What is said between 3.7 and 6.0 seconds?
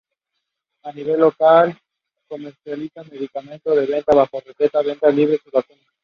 de venta bajo receta, venta libre y vacunas.